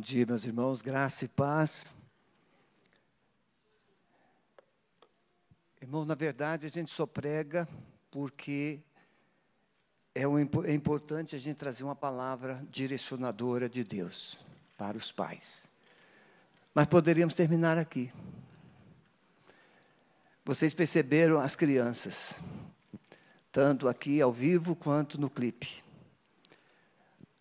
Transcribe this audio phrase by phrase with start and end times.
[0.00, 1.84] Bom dia, meus irmãos, graça e paz.
[5.78, 7.68] Irmão, na verdade, a gente só prega
[8.10, 8.80] porque
[10.14, 14.38] é, um, é importante a gente trazer uma palavra direcionadora de Deus
[14.78, 15.68] para os pais.
[16.74, 18.10] Mas poderíamos terminar aqui.
[20.46, 22.40] Vocês perceberam as crianças,
[23.52, 25.84] tanto aqui ao vivo quanto no clipe.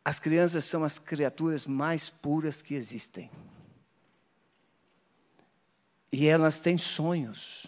[0.04, 3.30] As crianças são as criaturas mais puras que existem.
[6.12, 7.68] E elas têm sonhos.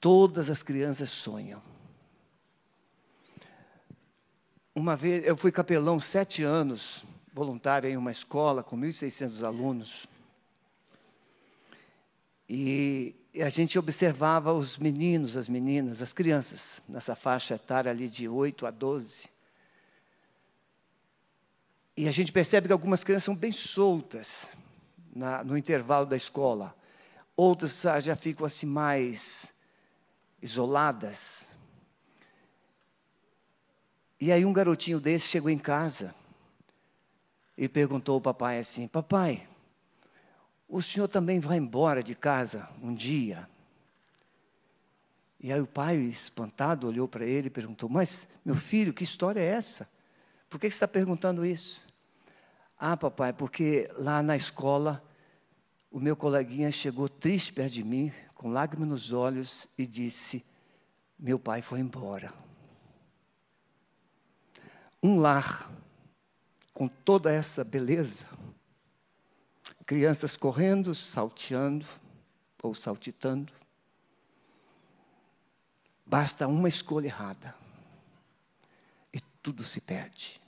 [0.00, 1.60] Todas as crianças sonham.
[4.74, 10.06] Uma vez, eu fui capelão sete anos, voluntário em uma escola com 1.600 alunos.
[12.48, 18.28] E a gente observava os meninos, as meninas, as crianças, nessa faixa etária ali de
[18.28, 19.37] 8 a 12.
[21.98, 24.50] E a gente percebe que algumas crianças são bem soltas
[25.12, 26.72] na, no intervalo da escola.
[27.36, 29.52] Outras já ficam assim mais
[30.40, 31.48] isoladas.
[34.20, 36.14] E aí um garotinho desse chegou em casa
[37.56, 39.48] e perguntou ao papai assim: Papai,
[40.68, 43.50] o senhor também vai embora de casa um dia?
[45.40, 49.40] E aí o pai, espantado, olhou para ele e perguntou: Mas, meu filho, que história
[49.40, 49.90] é essa?
[50.48, 51.87] Por que você está perguntando isso?
[52.78, 55.02] Ah, papai, porque lá na escola
[55.90, 60.44] o meu coleguinha chegou triste perto de mim, com lágrimas nos olhos, e disse:
[61.18, 62.32] Meu pai foi embora.
[65.02, 65.68] Um lar
[66.72, 68.26] com toda essa beleza,
[69.84, 71.84] crianças correndo, salteando
[72.62, 73.52] ou saltitando,
[76.06, 77.54] basta uma escolha errada
[79.12, 80.40] e tudo se perde.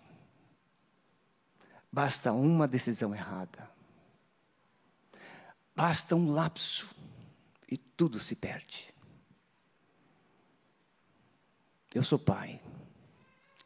[1.93, 3.69] Basta uma decisão errada.
[5.75, 6.89] Basta um lapso
[7.69, 8.93] e tudo se perde.
[11.95, 12.61] Eu sou pai.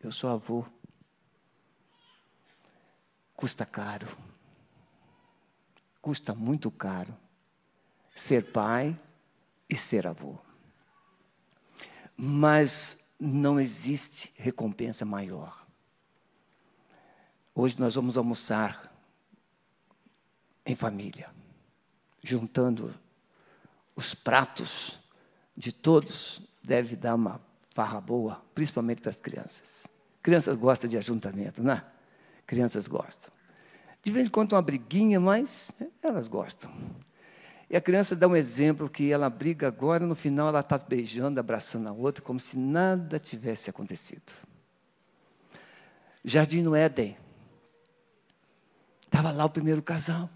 [0.01, 0.65] Eu sou avô.
[3.35, 4.07] Custa caro.
[6.01, 7.15] Custa muito caro
[8.15, 8.97] ser pai
[9.69, 10.39] e ser avô.
[12.17, 15.64] Mas não existe recompensa maior.
[17.55, 18.93] Hoje nós vamos almoçar
[20.67, 21.31] em família,
[22.21, 22.93] juntando
[23.95, 24.99] os pratos
[25.57, 29.87] de todos, deve dar uma farra boa, principalmente para as crianças.
[30.21, 31.85] Crianças gostam de ajuntamento, não é?
[32.45, 33.33] Crianças gostam.
[34.03, 35.71] De vez em quando uma briguinha, mas
[36.03, 36.73] elas gostam.
[37.71, 41.39] E a criança dá um exemplo que ela briga agora, no final ela está beijando,
[41.39, 44.33] abraçando a outra, como se nada tivesse acontecido.
[46.25, 47.17] Jardim no Éden.
[49.15, 50.29] Estava lá o primeiro casal.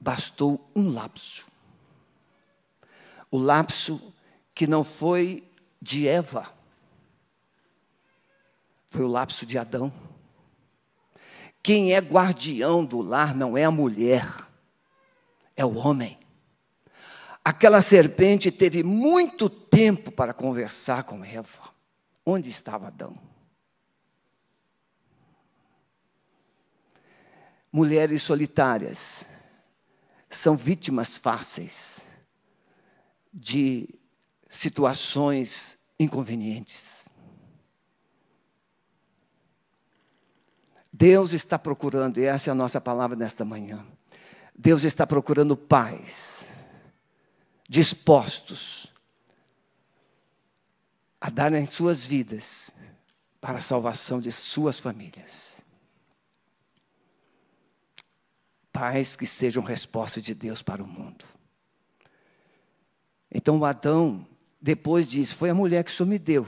[0.00, 1.46] Bastou um lapso.
[3.30, 4.14] O lapso
[4.54, 5.46] que não foi
[5.82, 6.50] de Eva,
[8.86, 9.92] foi o lapso de Adão.
[11.62, 14.26] Quem é guardião do lar não é a mulher,
[15.54, 16.18] é o homem.
[17.44, 21.68] Aquela serpente teve muito tempo para conversar com Eva.
[22.24, 23.27] Onde estava Adão?
[27.72, 29.26] Mulheres solitárias
[30.30, 32.02] são vítimas fáceis
[33.32, 33.88] de
[34.48, 37.08] situações inconvenientes.
[40.92, 43.86] Deus está procurando, e essa é a nossa palavra nesta manhã.
[44.56, 46.46] Deus está procurando pais
[47.68, 48.92] dispostos
[51.20, 52.72] a darem suas vidas
[53.40, 55.47] para a salvação de suas famílias.
[58.72, 61.24] Pais que sejam resposta de Deus para o mundo.
[63.30, 64.26] Então Adão,
[64.60, 66.46] depois disso, foi a mulher que o Senhor me deu.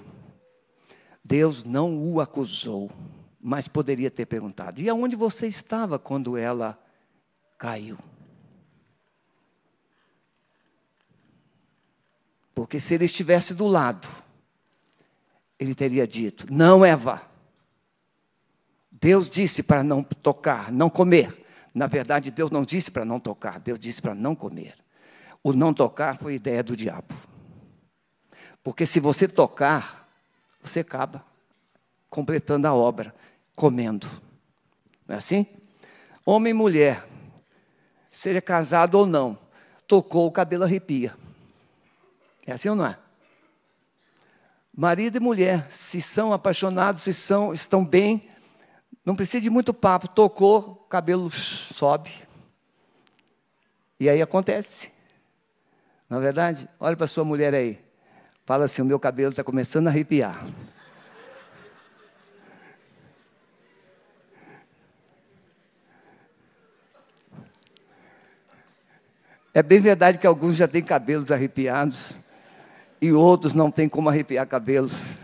[1.25, 2.91] Deus não o acusou,
[3.41, 6.79] mas poderia ter perguntado: e aonde você estava quando ela
[7.59, 7.99] caiu?
[12.55, 14.09] Porque se ele estivesse do lado,
[15.59, 17.23] ele teria dito: Não, Eva.
[18.91, 21.40] Deus disse para não tocar, não comer.
[21.75, 24.75] Na verdade, Deus não disse para não tocar, Deus disse para não comer.
[25.43, 27.15] O não tocar foi ideia do diabo.
[28.63, 30.09] Porque se você tocar,
[30.63, 31.25] você acaba
[32.09, 33.15] completando a obra,
[33.55, 34.07] comendo.
[35.07, 35.47] Não é assim?
[36.27, 37.07] Homem e mulher,
[38.11, 39.39] seja casado ou não,
[39.87, 41.17] tocou o cabelo arrepia.
[42.47, 42.99] É assim ou não é?
[44.81, 48.30] marido e mulher, se são apaixonados, se são, estão bem,
[49.11, 52.13] não precisa de muito papo, tocou, cabelo sobe.
[53.99, 54.93] E aí acontece.
[56.09, 57.81] Na é verdade, olha para sua mulher aí.
[58.47, 60.47] Fala assim: o meu cabelo está começando a arrepiar.
[69.53, 72.15] É bem verdade que alguns já têm cabelos arrepiados
[73.01, 75.17] e outros não têm como arrepiar cabelos,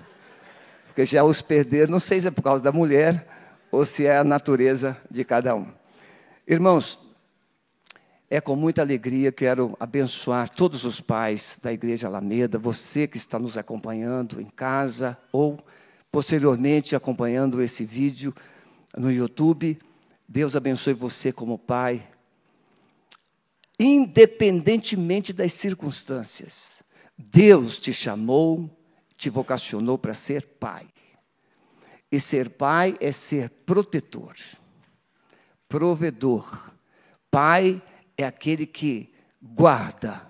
[0.88, 1.92] porque já os perderam.
[1.92, 3.35] Não sei se é por causa da mulher
[3.70, 5.66] ou se é a natureza de cada um.
[6.46, 7.06] Irmãos,
[8.28, 13.16] é com muita alegria que quero abençoar todos os pais da Igreja Alameda, você que
[13.16, 15.64] está nos acompanhando em casa ou
[16.10, 18.34] posteriormente acompanhando esse vídeo
[18.96, 19.78] no YouTube.
[20.28, 22.04] Deus abençoe você como pai,
[23.78, 26.82] independentemente das circunstâncias.
[27.16, 28.68] Deus te chamou,
[29.16, 30.86] te vocacionou para ser pai.
[32.16, 34.34] E ser pai é ser protetor,
[35.68, 36.72] provedor.
[37.30, 37.82] Pai
[38.16, 40.26] é aquele que guarda,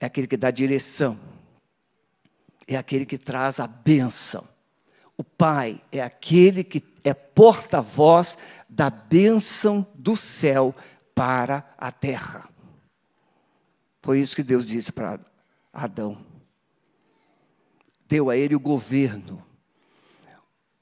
[0.00, 1.20] é aquele que dá direção,
[2.66, 4.44] é aquele que traz a bênção.
[5.16, 8.36] O pai é aquele que é porta-voz
[8.68, 10.74] da bênção do céu
[11.14, 12.48] para a terra.
[14.02, 15.20] Foi isso que Deus disse para
[15.72, 16.18] Adão.
[18.08, 19.45] Deu a ele o governo.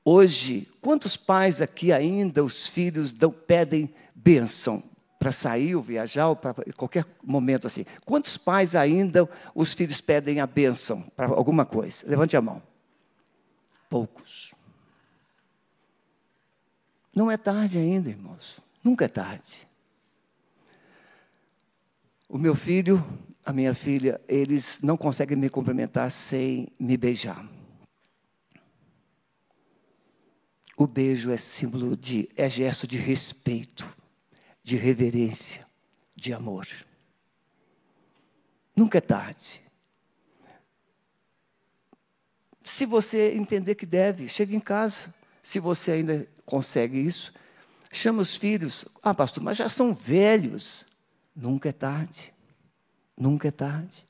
[0.05, 4.83] Hoje, quantos pais aqui ainda os filhos dão, pedem bênção?
[5.25, 7.87] para sair ou viajar ou para qualquer momento assim.
[8.05, 12.07] Quantos pais ainda os filhos pedem a bênção para alguma coisa?
[12.07, 12.63] Levante a mão.
[13.89, 14.55] Poucos.
[17.15, 18.61] Não é tarde ainda, irmãos.
[18.83, 19.67] Nunca é tarde.
[22.29, 23.03] O meu filho,
[23.47, 27.54] a minha filha, eles não conseguem me cumprimentar sem me beijar.
[30.77, 33.87] O beijo é símbolo de, é gesto de respeito
[34.65, 35.65] de reverência,
[36.17, 36.67] de amor.
[38.75, 39.63] Nunca é tarde.
[42.65, 45.15] Se você entender que deve, chegue em casa.
[45.43, 47.31] Se você ainda consegue isso,
[47.93, 48.87] chama os filhos.
[49.03, 50.87] Ah, pastor, mas já são velhos.
[51.37, 52.33] Nunca é tarde.
[53.15, 54.05] Nunca é tarde.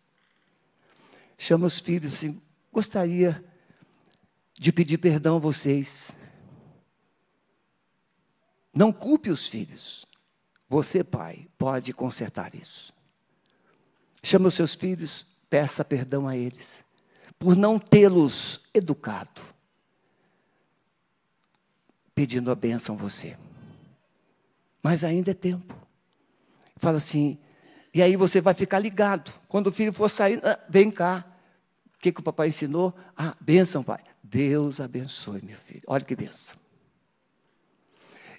[1.36, 2.40] Chama os filhos assim.
[2.72, 3.44] Gostaria
[4.56, 6.14] de pedir perdão a vocês.
[8.74, 10.04] Não culpe os filhos.
[10.68, 12.92] Você, pai, pode consertar isso.
[14.22, 16.82] Chama os seus filhos, peça perdão a eles,
[17.38, 19.42] por não tê-los educado,
[22.14, 23.36] pedindo a bênção a você.
[24.82, 25.74] Mas ainda é tempo.
[26.76, 27.38] Fala assim,
[27.92, 29.32] e aí você vai ficar ligado.
[29.46, 31.24] Quando o filho for sair, ah, vem cá.
[31.94, 32.92] O que, que o papai ensinou?
[33.16, 34.02] Ah, bênção, pai.
[34.22, 35.82] Deus abençoe, meu filho.
[35.86, 36.63] Olha que bênção.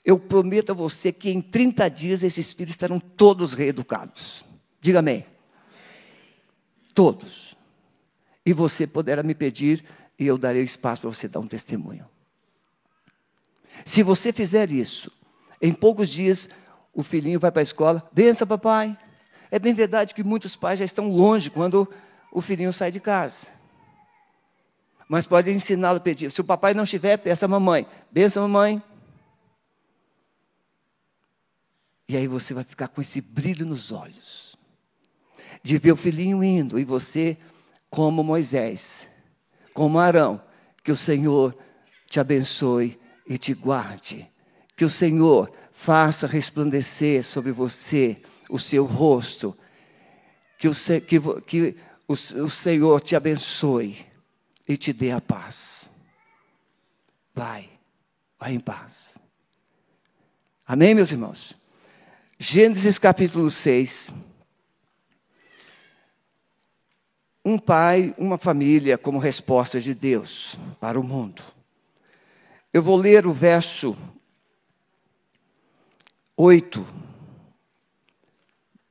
[0.05, 4.45] Eu prometo a você que em 30 dias esses filhos estarão todos reeducados.
[4.79, 5.25] Diga amém.
[6.93, 7.57] Todos.
[8.45, 9.83] E você poderá me pedir
[10.19, 12.07] e eu darei espaço para você dar um testemunho.
[13.83, 15.11] Se você fizer isso,
[15.59, 16.47] em poucos dias
[16.93, 18.95] o filhinho vai para a escola, benção papai.
[19.49, 21.91] É bem verdade que muitos pais já estão longe quando
[22.31, 23.47] o filhinho sai de casa.
[25.09, 26.31] Mas pode ensiná-lo a pedir.
[26.31, 27.87] Se o papai não estiver, peça a mamãe.
[28.11, 28.79] Benção, mamãe.
[32.07, 34.55] E aí você vai ficar com esse brilho nos olhos,
[35.63, 37.37] de ver o filhinho indo, e você,
[37.89, 39.07] como Moisés,
[39.73, 40.41] como Arão,
[40.83, 41.57] que o Senhor
[42.07, 44.31] te abençoe e te guarde,
[44.75, 49.57] que o Senhor faça resplandecer sobre você o seu rosto,
[50.57, 51.75] que o, que, que
[52.07, 53.97] o, o Senhor te abençoe
[54.67, 55.89] e te dê a paz.
[57.33, 57.69] Vai,
[58.39, 59.17] vai em paz.
[60.65, 61.55] Amém, meus irmãos?
[62.37, 64.13] Gênesis capítulo 6.
[67.45, 71.41] Um pai, uma família como resposta de Deus para o mundo.
[72.73, 73.95] Eu vou ler o verso
[76.35, 76.85] 8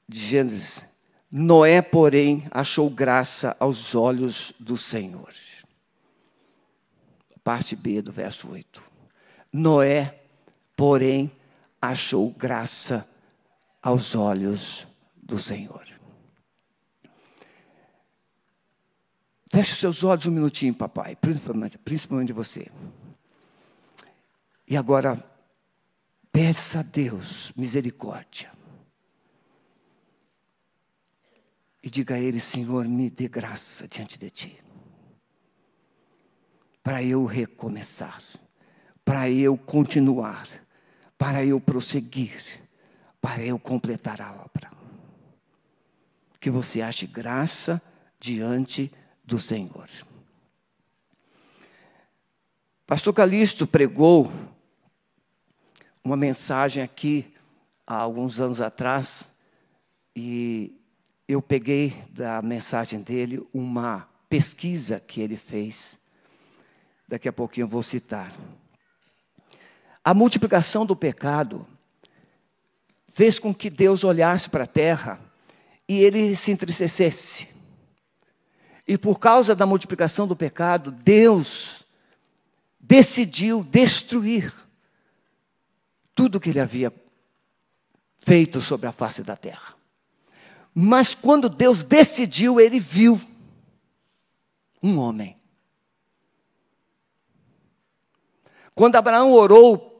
[0.08, 0.94] de Gênesis.
[1.30, 5.34] Noé, porém, achou graça aos olhos do Senhor.
[7.42, 8.82] Parte B do verso 8.
[9.52, 10.18] Noé,
[10.74, 11.30] porém,
[11.82, 13.13] achou graça aos
[14.14, 14.86] olhos
[15.16, 15.86] do Senhor.
[19.50, 22.70] Feche seus olhos um minutinho, papai, principalmente, principalmente você.
[24.66, 25.16] E agora,
[26.32, 28.50] peça a Deus misericórdia.
[31.82, 34.64] E diga a Ele, Senhor, me dê graça diante de Ti.
[36.84, 38.22] para eu recomeçar,
[39.02, 40.46] para eu continuar,
[41.16, 42.60] para eu prosseguir,
[43.25, 44.71] para eu completar a obra.
[46.38, 47.81] Que você ache graça
[48.21, 48.93] diante
[49.25, 49.88] do Senhor.
[52.87, 54.31] Pastor Calixto pregou
[56.04, 57.35] uma mensagem aqui
[57.87, 59.31] há alguns anos atrás
[60.14, 60.78] e
[61.26, 65.97] eu peguei da mensagem dele uma pesquisa que ele fez.
[67.09, 68.35] Daqui a pouquinho eu vou citar.
[70.04, 71.66] A multiplicação do pecado
[73.14, 75.21] fez com que Deus olhasse para a terra
[75.88, 77.47] e ele se entristecesse.
[78.88, 81.85] E por causa da multiplicação do pecado, Deus
[82.80, 84.52] decidiu destruir
[86.12, 86.92] tudo que ele havia
[88.18, 89.76] feito sobre a face da terra.
[90.75, 93.21] Mas quando Deus decidiu, ele viu
[94.83, 95.38] um homem.
[98.75, 99.93] Quando Abraão orou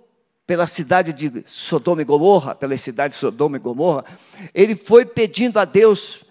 [0.47, 4.05] pela cidade de Sodoma e Gomorra, pela cidade de Sodoma e Gomorra,
[4.53, 6.25] ele foi pedindo a Deus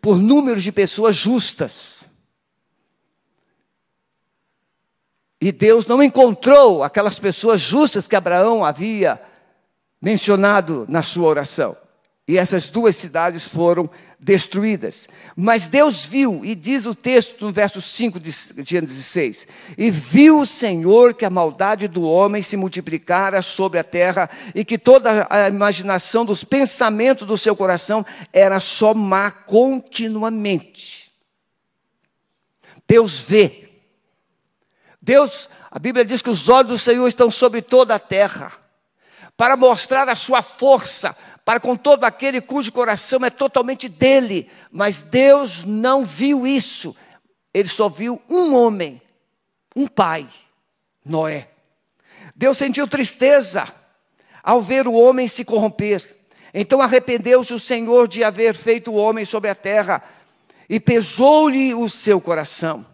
[0.00, 2.04] por números de pessoas justas.
[5.40, 9.20] E Deus não encontrou aquelas pessoas justas que Abraão havia
[10.00, 11.76] mencionado na sua oração.
[12.26, 15.08] E essas duas cidades foram destruídas.
[15.34, 18.30] Mas Deus viu, e diz o texto no verso 5 de
[18.64, 23.84] Gênesis 6: E viu o Senhor que a maldade do homem se multiplicara sobre a
[23.84, 31.10] terra, e que toda a imaginação dos pensamentos do seu coração era só má continuamente.
[32.86, 33.62] Deus vê
[35.02, 38.52] Deus, a Bíblia diz que os olhos do Senhor estão sobre toda a terra,
[39.36, 41.16] para mostrar a sua força,
[41.52, 44.48] para com todo aquele cujo coração é totalmente dele.
[44.70, 46.96] Mas Deus não viu isso,
[47.52, 49.02] ele só viu um homem,
[49.76, 50.26] um pai,
[51.04, 51.50] Noé.
[52.34, 53.70] Deus sentiu tristeza
[54.42, 56.24] ao ver o homem se corromper.
[56.54, 60.02] Então arrependeu-se o Senhor de haver feito o homem sobre a terra
[60.70, 62.86] e pesou-lhe o seu coração.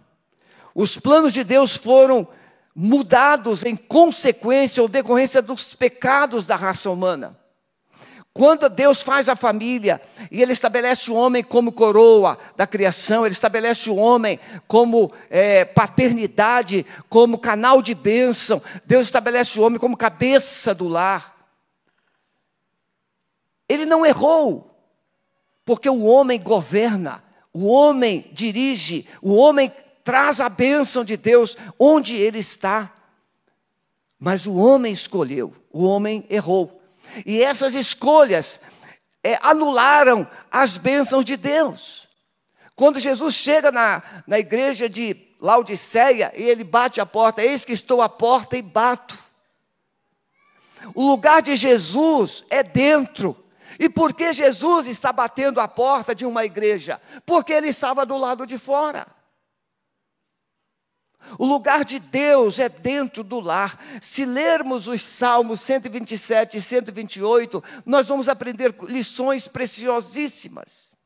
[0.75, 2.27] Os planos de Deus foram
[2.75, 7.38] mudados em consequência ou decorrência dos pecados da raça humana.
[8.39, 13.33] Quando Deus faz a família e Ele estabelece o homem como coroa da criação, Ele
[13.33, 19.97] estabelece o homem como é, paternidade, como canal de bênção, Deus estabelece o homem como
[19.97, 21.37] cabeça do lar.
[23.69, 24.71] Ele não errou,
[25.65, 29.73] porque o homem governa, o homem dirige, o homem
[30.05, 32.95] traz a bênção de Deus onde ele está.
[34.17, 36.78] Mas o homem escolheu, o homem errou.
[37.25, 38.61] E essas escolhas
[39.23, 42.09] é, anularam as bênçãos de Deus.
[42.75, 47.73] Quando Jesus chega na, na igreja de Laodiceia e ele bate a porta, eis que
[47.73, 49.19] estou à porta e bato.
[50.95, 53.37] O lugar de Jesus é dentro.
[53.79, 57.01] E por que Jesus está batendo a porta de uma igreja?
[57.25, 59.07] Porque ele estava do lado de fora.
[61.37, 63.79] O lugar de Deus é dentro do lar.
[64.01, 70.97] Se lermos os Salmos 127 e 128, nós vamos aprender lições preciosíssimas.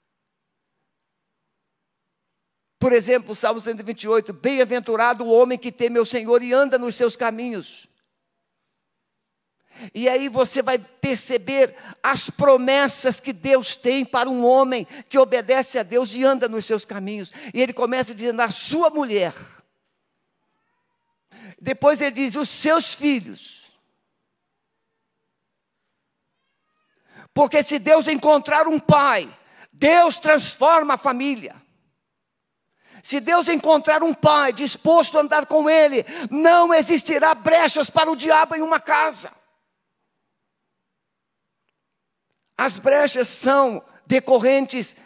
[2.78, 7.16] Por exemplo, Salmo 128: Bem-aventurado o homem que teme ao Senhor e anda nos seus
[7.16, 7.88] caminhos.
[9.94, 15.78] E aí você vai perceber as promessas que Deus tem para um homem que obedece
[15.78, 17.32] a Deus e anda nos seus caminhos.
[17.54, 19.32] E ele começa dizendo: a sua mulher
[21.62, 23.70] depois ele diz: os seus filhos.
[27.32, 29.32] Porque se Deus encontrar um pai,
[29.72, 31.54] Deus transforma a família.
[33.00, 38.16] Se Deus encontrar um pai disposto a andar com ele, não existirá brechas para o
[38.16, 39.32] diabo em uma casa.
[42.58, 44.96] As brechas são decorrentes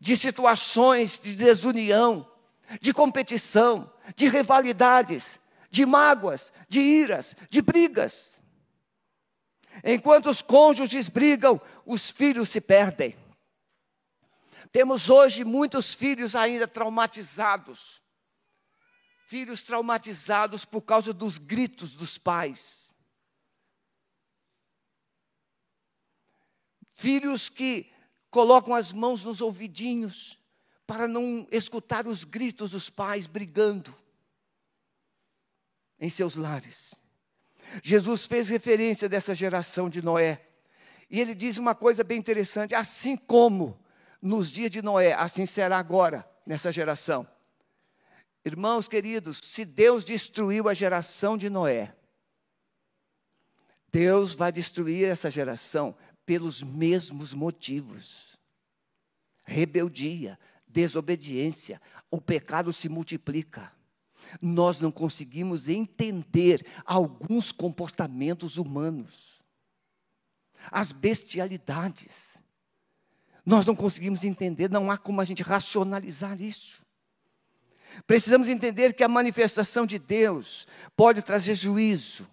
[0.00, 2.28] de situações de desunião,
[2.80, 5.41] de competição, de rivalidades,
[5.72, 8.40] de mágoas, de iras, de brigas.
[9.82, 13.16] Enquanto os cônjuges brigam, os filhos se perdem.
[14.70, 18.02] Temos hoje muitos filhos ainda traumatizados.
[19.26, 22.94] Filhos traumatizados por causa dos gritos dos pais.
[26.92, 27.90] Filhos que
[28.30, 30.38] colocam as mãos nos ouvidinhos
[30.86, 34.01] para não escutar os gritos dos pais brigando
[36.02, 36.96] em seus lares.
[37.80, 40.44] Jesus fez referência dessa geração de Noé.
[41.08, 43.80] E ele diz uma coisa bem interessante: assim como
[44.20, 47.26] nos dias de Noé, assim será agora, nessa geração.
[48.44, 51.94] Irmãos queridos, se Deus destruiu a geração de Noé,
[53.92, 58.36] Deus vai destruir essa geração pelos mesmos motivos:
[59.44, 61.80] rebeldia, desobediência,
[62.10, 63.72] o pecado se multiplica.
[64.40, 69.42] Nós não conseguimos entender alguns comportamentos humanos,
[70.70, 72.38] as bestialidades.
[73.44, 76.82] Nós não conseguimos entender, não há como a gente racionalizar isso.
[78.06, 82.26] Precisamos entender que a manifestação de Deus pode trazer juízo,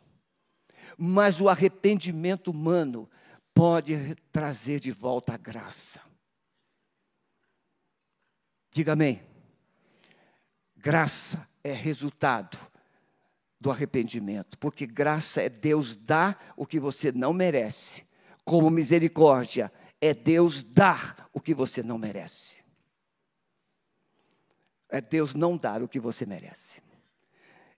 [0.97, 3.09] mas o arrependimento humano
[3.53, 6.01] pode trazer de volta a graça.
[8.71, 9.21] Diga amém.
[10.77, 12.57] Graça é resultado
[13.59, 18.05] do arrependimento, porque graça é Deus dar o que você não merece,
[18.45, 22.63] como misericórdia é Deus dar o que você não merece.
[24.89, 26.81] É Deus não dar o que você merece.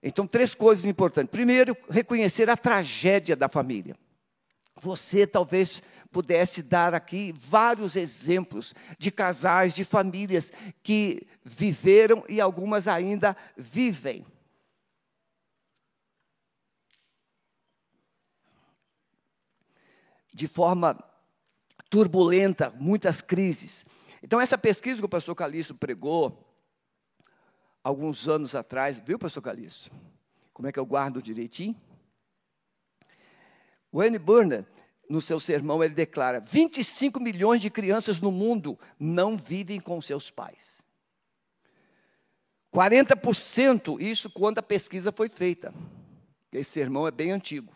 [0.02, 1.30] Então, três coisas importantes.
[1.30, 3.96] Primeiro, reconhecer a tragédia da família.
[4.80, 10.52] Você talvez pudesse dar aqui vários exemplos de casais, de famílias
[10.82, 14.26] que viveram e algumas ainda vivem.
[20.32, 21.02] De forma
[21.88, 23.84] turbulenta, muitas crises.
[24.22, 26.48] Então, essa pesquisa que o pastor Calixto pregou,
[27.82, 29.90] alguns anos atrás, viu, pastor Calixto?
[30.54, 31.76] Como é que eu guardo direitinho?
[33.90, 34.64] O Anne Burner,
[35.08, 40.30] no seu sermão, ele declara: 25 milhões de crianças no mundo não vivem com seus
[40.30, 40.82] pais.
[42.72, 45.74] 40%, isso quando a pesquisa foi feita.
[46.50, 47.72] Esse sermão é bem antigo.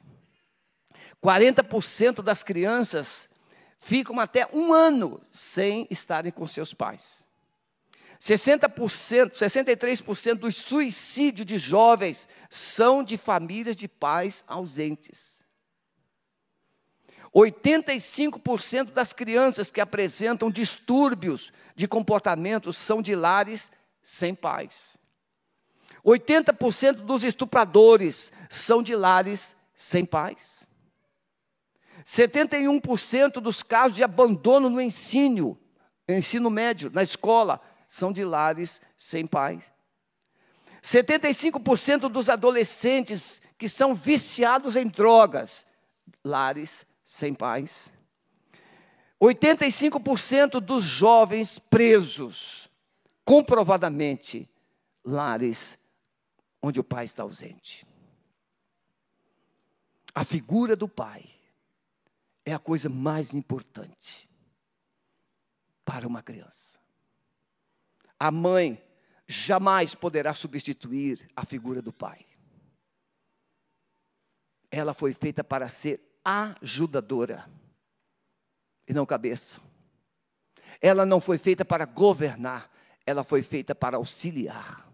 [1.22, 3.30] 40% das crianças
[3.78, 7.24] ficam até um ano sem estarem com seus pais.
[8.20, 15.35] 60%, 63% dos suicídios de jovens são de famílias de pais ausentes.
[17.36, 23.70] 85% das crianças que apresentam distúrbios de comportamento são de lares
[24.02, 24.96] sem pais.
[26.02, 30.66] 80% dos estupradores são de lares sem pais.
[32.06, 35.58] 71% dos casos de abandono no ensino,
[36.08, 39.60] ensino médio, na escola, são de lares sem pai.
[40.82, 45.66] 75% dos adolescentes que são viciados em drogas,
[46.24, 47.92] lares sem pais.
[49.22, 52.68] 85% dos jovens presos,
[53.24, 54.50] comprovadamente,
[55.04, 55.78] lares
[56.60, 57.86] onde o pai está ausente.
[60.12, 61.24] A figura do pai
[62.44, 64.28] é a coisa mais importante
[65.84, 66.78] para uma criança.
[68.18, 68.82] A mãe
[69.28, 72.26] jamais poderá substituir a figura do pai.
[74.70, 77.48] Ela foi feita para ser ajudadora
[78.88, 79.60] e não cabeça.
[80.80, 82.70] Ela não foi feita para governar,
[83.06, 84.86] ela foi feita para auxiliar.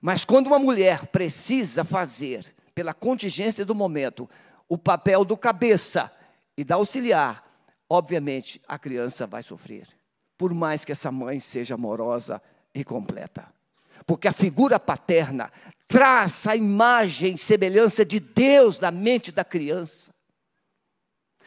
[0.00, 4.28] Mas quando uma mulher precisa fazer, pela contingência do momento,
[4.68, 6.14] o papel do cabeça
[6.56, 7.42] e da auxiliar,
[7.88, 9.96] obviamente a criança vai sofrer
[10.36, 12.42] por mais que essa mãe seja amorosa
[12.74, 13.46] e completa.
[14.06, 15.50] Porque a figura paterna
[15.88, 20.12] traz a imagem, semelhança de Deus na mente da criança.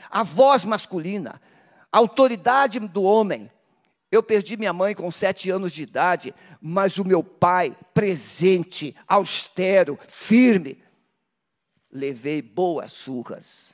[0.09, 1.41] A voz masculina,
[1.91, 3.49] a autoridade do homem.
[4.11, 9.97] Eu perdi minha mãe com sete anos de idade, mas o meu pai, presente, austero,
[10.07, 10.81] firme,
[11.91, 13.73] levei boas surras.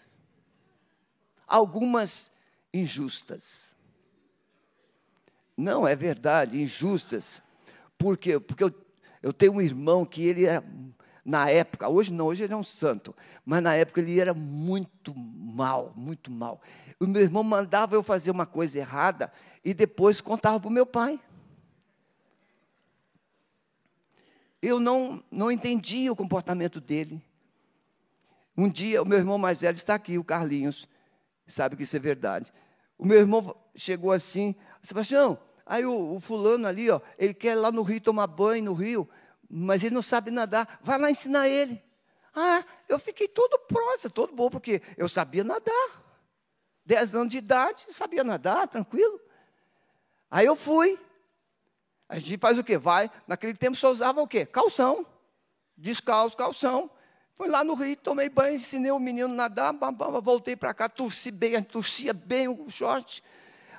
[1.47, 2.31] Algumas
[2.73, 3.75] injustas
[5.57, 7.41] não, é verdade, injustas.
[7.97, 8.39] Por quê?
[8.39, 8.73] Porque eu,
[9.21, 10.63] eu tenho um irmão que ele era,
[11.25, 15.11] na época, hoje não, hoje ele é um santo, mas na época ele era muito
[15.15, 16.61] mal, muito mal.
[16.99, 19.33] O meu irmão mandava eu fazer uma coisa errada
[19.63, 21.19] e depois contava para o meu pai.
[24.61, 27.21] Eu não, não entendia o comportamento dele.
[28.55, 30.88] Um dia, o meu irmão mais velho está aqui, o Carlinhos,
[31.47, 32.53] sabe que isso é verdade.
[32.97, 37.59] O meu irmão chegou assim, Sebastião, aí o, o, fulano ali, ó, ele quer ir
[37.59, 39.09] lá no rio tomar banho no rio,
[39.57, 40.79] mas ele não sabe nadar.
[40.81, 41.81] Vai lá ensinar ele.
[42.35, 46.03] Ah, eu fiquei todo próximo, todo bom, porque eu sabia nadar.
[46.85, 49.17] Dez anos de idade, sabia nadar, tranquilo.
[50.29, 50.99] Aí eu fui.
[52.09, 52.77] A gente faz o quê?
[52.77, 53.09] Vai.
[53.25, 54.45] Naquele tempo só usava o quê?
[54.45, 55.05] Calção.
[55.77, 56.89] Descalço, calção.
[57.33, 59.73] Fui lá no rio, tomei banho, ensinei o menino a nadar,
[60.21, 63.23] voltei para cá, torci bem, torcia bem o short.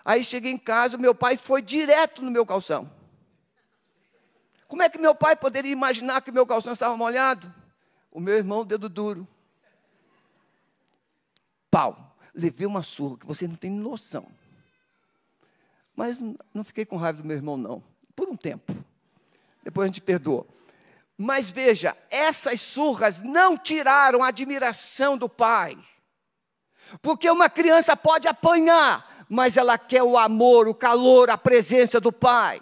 [0.05, 2.91] Aí cheguei em casa, meu pai foi direto no meu calção.
[4.69, 7.53] Como é que meu pai poderia imaginar que meu calção estava molhado?
[8.11, 9.27] O meu irmão, dedo duro.
[11.71, 12.17] Pau.
[12.35, 14.27] Levei uma surra que você não tem noção.
[15.95, 16.19] Mas
[16.53, 17.83] não fiquei com raiva do meu irmão, não.
[18.15, 18.75] Por um tempo.
[19.63, 20.47] Depois a gente perdoou.
[21.17, 25.79] Mas veja, essas surras não tiraram a admiração do pai.
[27.01, 32.13] Porque uma criança pode apanhar, mas ela quer o amor, o calor, a presença do
[32.13, 32.61] pai.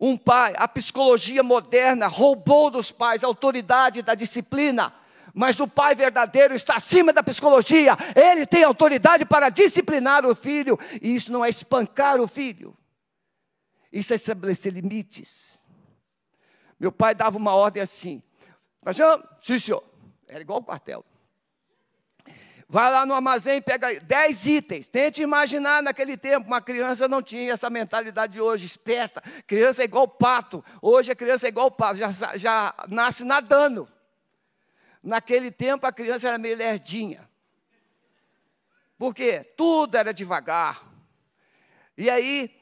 [0.00, 4.94] Um pai, a psicologia moderna roubou dos pais a autoridade da disciplina,
[5.34, 10.78] mas o pai verdadeiro está acima da psicologia, ele tem autoridade para disciplinar o filho,
[11.02, 12.76] e isso não é espancar o filho,
[13.92, 15.58] isso é estabelecer limites.
[16.78, 18.22] Meu pai dava uma ordem assim,
[18.84, 18.96] mas,
[19.42, 19.82] sim senhor,
[20.28, 21.04] era igual o quartel.
[22.70, 24.88] Vai lá no armazém, pega 10 itens.
[24.88, 29.22] Tente imaginar naquele tempo, uma criança não tinha essa mentalidade de hoje, esperta.
[29.46, 30.62] Criança é igual pato.
[30.82, 33.88] Hoje a criança é igual pato, já, já nasce nadando.
[35.02, 37.26] Naquele tempo a criança era meio lerdinha.
[38.98, 39.44] Por quê?
[39.56, 40.84] Tudo era devagar.
[41.96, 42.54] E aí,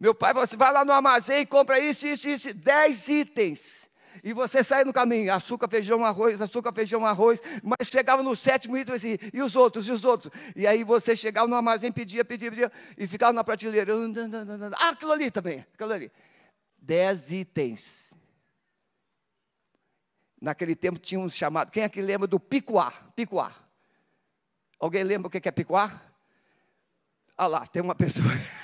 [0.00, 3.90] meu pai falou assim: vai lá no armazém e compra isso, isso, isso, 10 itens
[4.22, 8.76] e você sai no caminho, açúcar, feijão, arroz, açúcar, feijão, arroz, mas chegava no sétimo
[8.76, 10.32] item assim, e os outros, e os outros?
[10.54, 13.92] E aí você chegava no armazém, pedia, pedia, pedia, e ficava na prateleira,
[14.78, 16.12] ah, aquilo ali também, aquilo ali.
[16.78, 18.14] Dez itens.
[20.40, 22.92] Naquele tempo tinha um chamado, quem é que lembra do picuá?
[23.16, 23.52] Picuá.
[24.78, 26.02] Alguém lembra o que é picuá?
[27.36, 28.28] Ah lá, tem uma pessoa.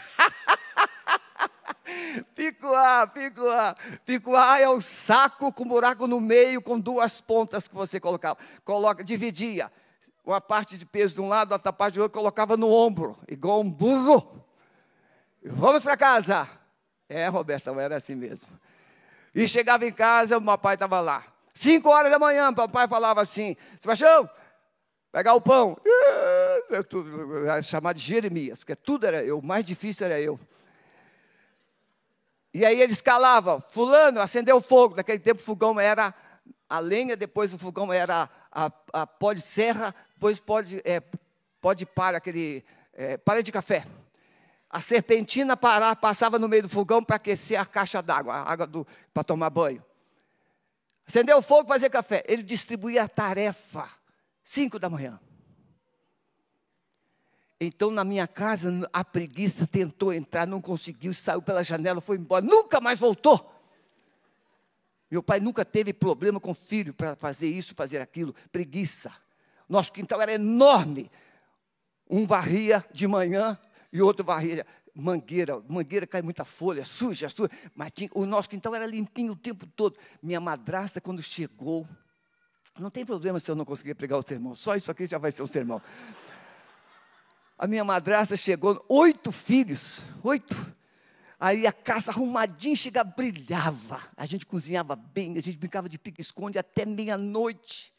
[2.35, 3.77] Picuá, picuá.
[4.05, 8.39] Picuá é o saco com buraco no meio, com duas pontas que você colocava.
[8.65, 9.71] Coloca, dividia.
[10.25, 13.61] Uma parte de peso de um lado, outra parte do outro, colocava no ombro, igual
[13.61, 14.45] um burro.
[15.43, 16.49] Vamos para casa.
[17.09, 18.51] É, Roberto, era assim mesmo.
[19.35, 21.25] E chegava em casa, o papai estava lá.
[21.55, 24.29] Cinco horas da manhã, o papai falava assim: Sebastião,
[25.11, 25.77] pegar o pão.
[26.71, 27.11] É tudo,
[27.63, 30.39] chamar de Jeremias, porque tudo era eu, o mais difícil era eu.
[32.53, 34.97] E aí ele escalava, fulano, acendeu o fogo.
[34.97, 36.15] Naquele tempo o fogão era
[36.69, 41.01] a lenha, depois o fogão era a, a pó de serra, depois pó de, é,
[41.95, 43.87] palha, aquele é, palha de café.
[44.69, 48.69] A serpentina passava no meio do fogão para aquecer a caixa d'água, a água
[49.13, 49.85] para tomar banho.
[51.07, 52.23] Acendeu o fogo, fazer café.
[52.29, 53.89] Ele distribuía a tarefa,
[54.45, 55.19] cinco da manhã.
[57.61, 62.43] Então, na minha casa, a preguiça tentou entrar, não conseguiu, saiu pela janela, foi embora,
[62.43, 63.55] nunca mais voltou.
[65.11, 69.13] Meu pai nunca teve problema com o filho para fazer isso, fazer aquilo, preguiça.
[69.69, 71.11] Nosso quintal era enorme.
[72.09, 73.59] Um varria de manhã
[73.93, 75.63] e outro varria mangueira.
[75.69, 77.51] Mangueira cai muita folha, suja, suja.
[77.75, 79.99] Mas tinha, o nosso quintal era limpinho o tempo todo.
[80.23, 81.87] Minha madrasta, quando chegou,
[82.79, 85.31] não tem problema se eu não conseguir pregar o sermão, só isso aqui já vai
[85.31, 85.83] ser um sermão.
[87.61, 90.57] A minha madrasta chegou, oito filhos, oito.
[91.39, 94.01] Aí a casa arrumadinha chega, brilhava.
[94.17, 97.93] A gente cozinhava bem, a gente brincava de pique-esconde até meia-noite.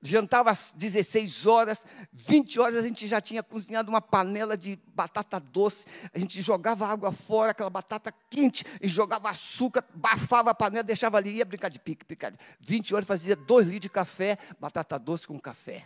[0.00, 5.40] Jantava às 16 horas, 20 horas a gente já tinha cozinhado uma panela de batata
[5.40, 5.84] doce.
[6.14, 11.16] A gente jogava água fora, aquela batata quente, e jogava açúcar, bafava a panela, deixava
[11.16, 12.26] ali, ia brincar de pique, pique.
[12.60, 15.84] 20 horas fazia dois litros de café, batata doce com café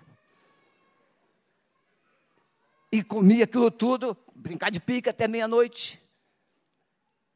[2.90, 6.00] e comia aquilo tudo, brincar de pica até meia-noite.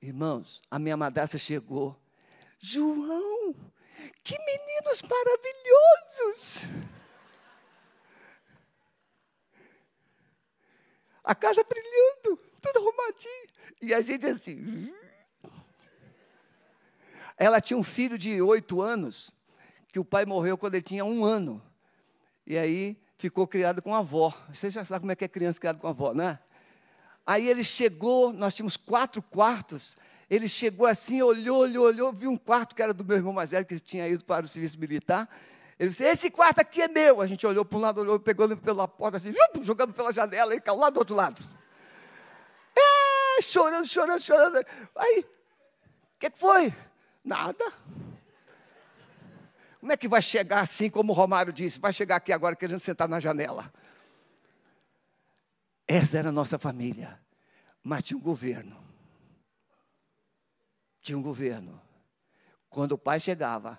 [0.01, 1.97] Irmãos, a minha madrasta chegou.
[2.59, 3.55] João,
[4.25, 6.65] que meninos maravilhosos!
[11.25, 13.49] A casa brilhando, tudo arrumadinho.
[13.81, 14.93] E a gente assim.
[17.37, 19.31] Ela tinha um filho de oito anos,
[19.89, 21.63] que o pai morreu quando ele tinha um ano.
[22.47, 24.35] E aí ficou criado com a avó.
[24.53, 26.39] Você já sabe como é que é criança criada com a avó, né?
[27.25, 29.97] Aí ele chegou, nós tínhamos quatro quartos.
[30.29, 33.51] Ele chegou assim, olhou, olhou, olhou, viu um quarto que era do meu irmão mais
[33.51, 35.29] velho, que tinha ido para o serviço militar.
[35.79, 37.21] Ele disse: Esse quarto aqui é meu.
[37.21, 40.55] A gente olhou para um lado, olhou, pegou ele pela porta, assim, jogando pela janela,
[40.55, 41.43] e caiu lá do outro lado.
[42.77, 44.65] É, chorando, chorando, chorando.
[44.97, 46.73] Aí, o que, que foi?
[47.25, 47.65] Nada.
[49.83, 51.81] Como é que vai chegar assim, como o Romário disse?
[51.81, 53.75] Vai chegar aqui agora querendo sentar na janela.
[55.89, 57.21] Essa era a nossa família.
[57.83, 58.81] Mas tinha um governo.
[61.01, 61.83] Tinha um governo.
[62.71, 63.77] Quando o pai chegava,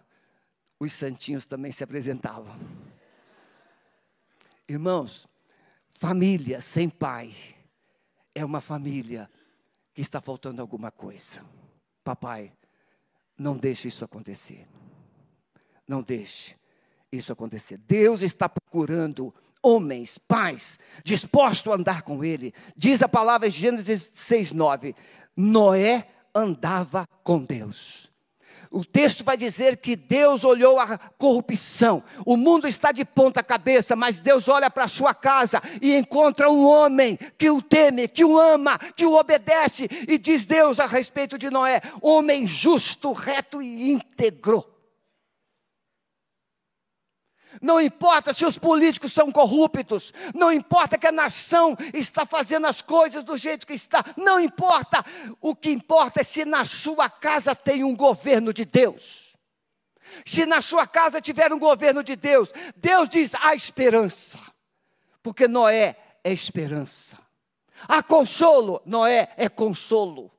[0.78, 2.54] os santinhos também se apresentavam.
[4.68, 5.26] Irmãos,
[5.90, 7.34] família sem pai
[8.36, 9.32] é uma família
[9.94, 11.46] que está faltando alguma coisa.
[12.04, 12.52] Papai,
[13.38, 14.68] não deixe isso acontecer.
[15.88, 16.56] Não deixe
[17.12, 17.78] isso acontecer.
[17.78, 22.54] Deus está procurando homens, pais, dispostos a andar com Ele.
[22.76, 24.96] Diz a palavra em Gênesis 6, 9:
[25.36, 28.12] Noé andava com Deus.
[28.74, 32.04] O texto vai dizer que Deus olhou a corrupção.
[32.26, 36.50] O mundo está de ponta cabeça, mas Deus olha para a sua casa e encontra
[36.50, 39.88] um homem que o teme, que o ama, que o obedece.
[40.08, 44.73] E diz Deus a respeito de Noé: homem justo, reto e íntegro.
[47.64, 52.82] Não importa se os políticos são corruptos, não importa que a nação está fazendo as
[52.82, 55.02] coisas do jeito que está, não importa.
[55.40, 59.34] O que importa é se na sua casa tem um governo de Deus.
[60.26, 64.40] Se na sua casa tiver um governo de Deus, Deus diz: há esperança,
[65.22, 67.18] porque Noé é esperança.
[67.88, 70.33] Há consolo, Noé é consolo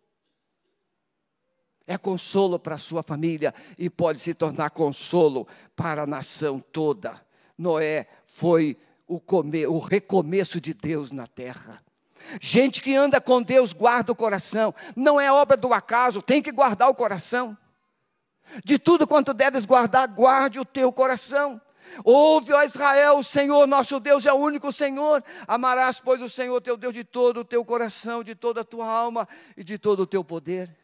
[1.87, 7.20] é consolo para a sua família e pode se tornar consolo para a nação toda.
[7.57, 11.83] Noé foi o, come, o recomeço de Deus na terra.
[12.40, 16.51] Gente que anda com Deus guarda o coração, não é obra do acaso, tem que
[16.51, 17.57] guardar o coração.
[18.64, 21.61] De tudo quanto deves guardar, guarde o teu coração.
[22.03, 25.23] Ouve, ó Israel, o Senhor nosso Deus é o único Senhor.
[25.47, 28.87] Amarás, pois, o Senhor teu Deus de todo o teu coração, de toda a tua
[28.87, 30.75] alma e de todo o teu poder.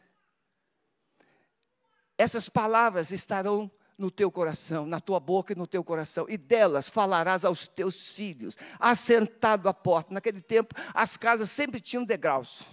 [2.21, 6.87] Essas palavras estarão no teu coração, na tua boca e no teu coração, e delas
[6.87, 10.13] falarás aos teus filhos, assentado à porta.
[10.13, 12.63] Naquele tempo, as casas sempre tinham degraus.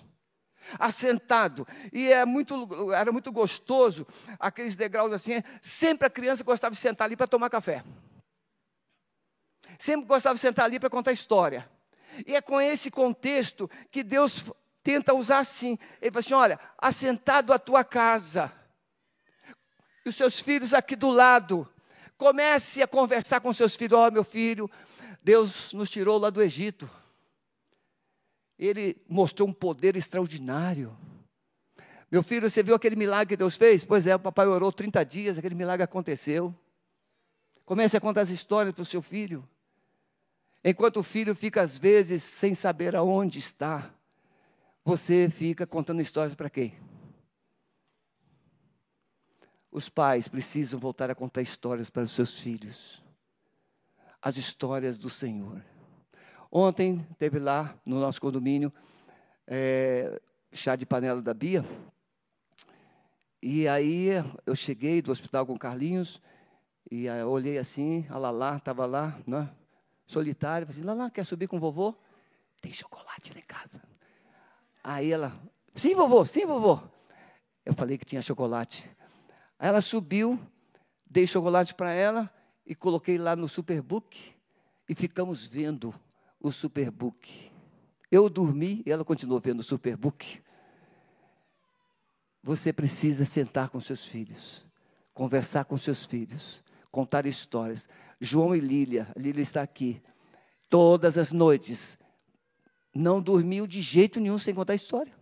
[0.79, 4.07] Assentado, e é muito, era muito gostoso
[4.39, 5.43] aqueles degraus assim.
[5.63, 7.83] Sempre a criança gostava de sentar ali para tomar café,
[9.79, 11.67] sempre gostava de sentar ali para contar história.
[12.27, 14.45] E é com esse contexto que Deus
[14.83, 15.79] tenta usar assim.
[16.03, 18.53] Ele fala assim: olha, assentado à tua casa,
[20.09, 21.69] os seus filhos aqui do lado.
[22.17, 23.99] Comece a conversar com seus filhos.
[23.99, 24.71] Ó, oh, meu filho,
[25.23, 26.91] Deus nos tirou lá do Egito.
[28.59, 30.97] Ele mostrou um poder extraordinário.
[32.11, 33.85] Meu filho, você viu aquele milagre que Deus fez?
[33.85, 36.55] Pois é, o papai orou 30 dias, aquele milagre aconteceu.
[37.65, 39.47] Comece a contar as histórias para o seu filho.
[40.65, 43.91] Enquanto o filho fica, às vezes, sem saber aonde está,
[44.85, 46.88] você fica contando histórias para quem?
[49.71, 53.03] Os pais precisam voltar a contar histórias para os seus filhos.
[54.21, 55.63] As histórias do Senhor.
[56.51, 58.73] Ontem teve lá no nosso condomínio
[59.47, 60.21] é,
[60.53, 61.65] chá de panela da Bia.
[63.43, 64.09] E aí
[64.47, 66.21] eu cheguei do hospital com o Carlinhos
[66.91, 69.49] e olhei assim, a Lala estava lá, né,
[70.07, 70.67] solitária.
[70.67, 71.95] Falei assim, Lala, quer subir com o vovô?
[72.61, 73.83] Tem chocolate lá em casa.
[74.83, 75.39] Aí ela,
[75.75, 76.81] sim, vovô, sim, vovô.
[77.65, 78.91] Eu falei que tinha chocolate.
[79.59, 80.39] Aí ela subiu,
[81.05, 82.33] dei chocolate para ela
[82.65, 84.35] e coloquei lá no Superbook
[84.89, 85.93] e ficamos vendo
[86.41, 87.51] o Superbook.
[88.11, 90.41] Eu dormi e ela continuou vendo o Superbook.
[92.43, 94.65] Você precisa sentar com seus filhos,
[95.13, 97.89] conversar com seus filhos, contar histórias.
[98.21, 100.01] João e Lília, Lília está aqui.
[100.71, 101.99] Todas as noites,
[102.95, 105.18] não dormiu de jeito nenhum sem contar história.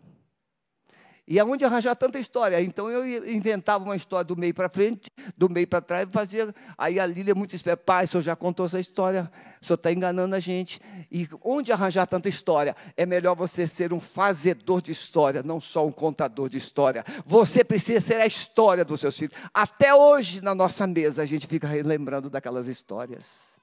[1.29, 2.61] E aonde arranjar tanta história?
[2.61, 6.55] Então eu inventava uma história do meio para frente, do meio para trás, fazia.
[6.79, 9.29] Aí a Lília muito esperta, pai, o senhor já contou essa história,
[9.61, 10.81] o senhor está enganando a gente.
[11.11, 12.77] E onde arranjar tanta história?
[12.97, 17.05] É melhor você ser um fazedor de história, não só um contador de história.
[17.27, 19.35] Você precisa ser a história dos seus filhos.
[19.53, 23.57] Até hoje, na nossa mesa, a gente fica lembrando daquelas histórias.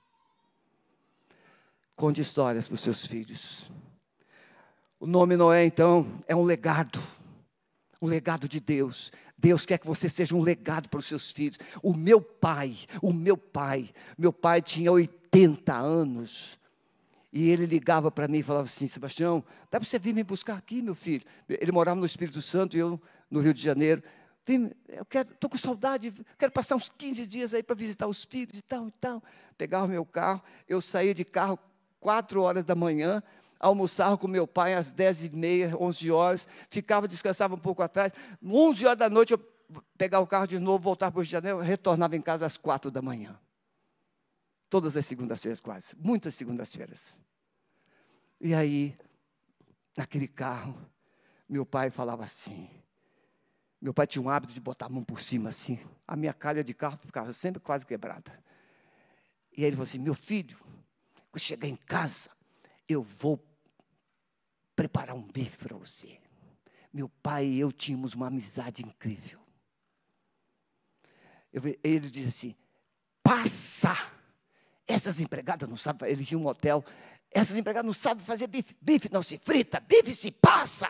[1.95, 3.71] Conte histórias para os seus filhos.
[4.99, 6.99] O nome Noé, então, é um legado
[8.03, 9.13] um legado de Deus.
[9.37, 11.57] Deus quer que você seja um legado para os seus filhos.
[11.81, 16.59] O meu pai, o meu pai, meu pai tinha 80 anos.
[17.31, 20.57] E ele ligava para mim e falava assim: Sebastião, dá para você vir me buscar
[20.57, 21.23] aqui, meu filho?
[21.47, 24.03] Ele morava no Espírito Santo e eu no Rio de Janeiro.
[24.45, 24.67] Eu
[25.21, 28.89] estou com saudade, quero passar uns 15 dias aí para visitar os filhos e tal
[28.89, 29.23] e tal.
[29.57, 31.57] Pegava o meu carro, eu saía de carro
[32.01, 33.23] quatro horas da manhã,
[33.63, 38.11] almoçava com meu pai às 10 e meia, 11 horas, ficava, descansava um pouco atrás.
[38.43, 39.39] 11 horas da noite eu
[39.97, 43.01] pegava o carro de novo, voltava para o Janeiro, retornava em casa às 4 da
[43.01, 43.39] manhã.
[44.69, 47.19] Todas as segundas-feiras quase, muitas segundas-feiras.
[48.41, 48.95] E aí,
[49.95, 50.75] naquele carro,
[51.47, 52.69] meu pai falava assim,
[53.79, 55.79] meu pai tinha um hábito de botar a mão por cima assim.
[56.07, 58.31] A minha calha de carro ficava sempre quase quebrada.
[59.55, 60.57] E aí ele falou assim: Meu filho,
[61.29, 62.29] quando chegar em casa,
[62.87, 63.37] eu vou
[64.75, 66.19] preparar um bife para você.
[66.93, 69.39] Meu pai e eu tínhamos uma amizade incrível.
[71.51, 72.55] Eu, ele disse assim:
[73.21, 73.95] passa.
[74.87, 76.83] Essas empregadas não sabem, ele tinha um hotel.
[77.31, 78.75] Essas empregadas não sabem fazer bife.
[78.81, 80.89] Bife não se frita, bife se passa.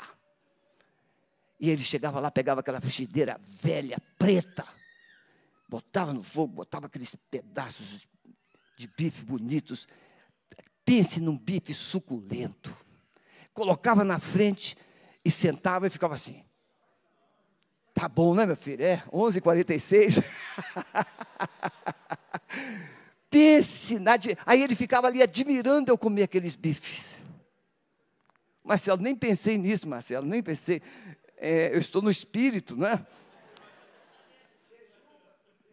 [1.59, 4.65] E ele chegava lá, pegava aquela frigideira velha, preta,
[5.69, 8.05] botava no fogo, botava aqueles pedaços
[8.75, 9.87] de bife bonitos.
[10.83, 12.75] Pense num bife suculento.
[13.53, 14.75] Colocava na frente
[15.23, 16.43] e sentava e ficava assim.
[17.93, 18.83] Tá bom, né, meu filho?
[18.83, 20.23] É, 11h46.
[23.29, 24.13] Pense na.
[24.45, 27.19] Aí ele ficava ali admirando eu comer aqueles bifes.
[28.63, 30.81] Marcelo, nem pensei nisso, Marcelo, nem pensei.
[31.37, 33.05] É, eu estou no espírito, não é?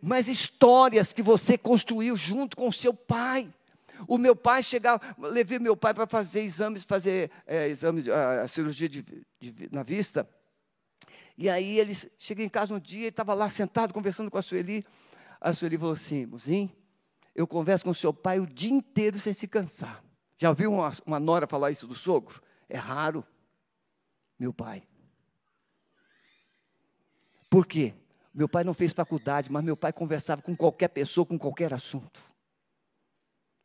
[0.02, 3.48] Mas histórias que você construiu junto com seu pai.
[4.06, 8.48] O meu pai chegava, levei meu pai para fazer exames, fazer é, exames, a, a
[8.48, 10.28] cirurgia de, de, na vista.
[11.36, 14.42] E aí ele cheguei em casa um dia, e estava lá sentado conversando com a
[14.42, 14.84] Sueli.
[15.40, 16.70] A Sueli falou assim: Mozinho,
[17.34, 20.04] eu converso com o seu pai o dia inteiro sem se cansar.
[20.38, 22.40] Já ouviu uma, uma nora falar isso do sogro?
[22.68, 23.24] É raro,
[24.38, 24.82] meu pai.
[27.48, 27.94] Por quê?
[28.32, 32.22] Meu pai não fez faculdade, mas meu pai conversava com qualquer pessoa, com qualquer assunto.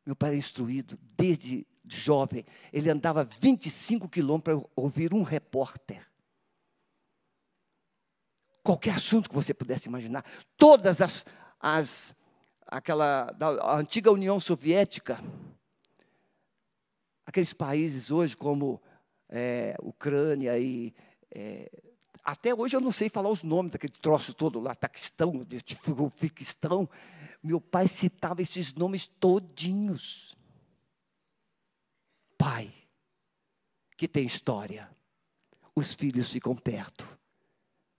[0.06, 2.46] Meu pai era instruído desde jovem.
[2.72, 6.06] Ele andava 25 quilômetros para ouvir um repórter.
[8.64, 10.24] Qualquer assunto que você pudesse imaginar.
[10.58, 11.26] Todas as,
[11.60, 12.16] as
[12.66, 15.20] aquela da antiga União Soviética,
[17.26, 18.82] aqueles países hoje como
[19.30, 20.94] é, Ucrânia e
[21.32, 21.70] é,
[22.24, 25.46] até hoje eu não sei falar os nomes daquele troço todo lá, Taquistão,
[26.10, 26.90] Fiquistão.
[27.46, 30.36] Meu pai citava esses nomes todinhos.
[32.36, 32.74] Pai,
[33.96, 34.90] que tem história.
[35.76, 37.06] Os filhos ficam perto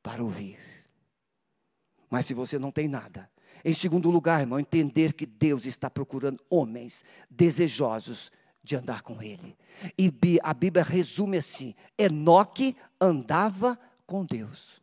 [0.02, 0.58] para ouvir.
[2.10, 3.30] Mas se você não tem nada,
[3.64, 8.32] em segundo lugar, irmão, entender que Deus está procurando homens desejosos
[8.64, 9.56] de andar com Ele.
[9.96, 14.82] E a Bíblia resume assim: Enoque andava com Deus.